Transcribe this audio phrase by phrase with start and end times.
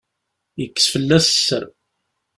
[0.59, 1.63] Yekkes fell-as sser.